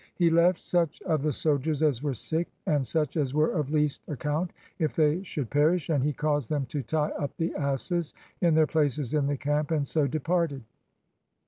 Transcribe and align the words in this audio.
He 0.15 0.31
left 0.31 0.63
such 0.63 0.99
of 1.03 1.21
the 1.21 1.31
soldiers 1.31 1.83
as 1.83 2.01
were 2.01 2.15
sick, 2.15 2.47
and 2.65 2.87
such 2.87 3.15
as 3.17 3.35
were 3.35 3.51
of 3.51 3.71
least 3.71 4.01
ac 4.07 4.17
count, 4.17 4.49
if 4.79 4.95
they 4.95 5.21
should 5.21 5.51
perish, 5.51 5.89
and 5.89 6.03
he 6.03 6.11
caused 6.11 6.49
them 6.49 6.65
to 6.69 6.81
tie 6.81 7.11
up 7.11 7.37
the 7.37 7.53
asses 7.53 8.15
in 8.41 8.55
their 8.55 8.65
places 8.65 9.13
in 9.13 9.27
the 9.27 9.37
camp, 9.37 9.69
and 9.69 9.85
so 9.87 10.07
departed. 10.07 10.63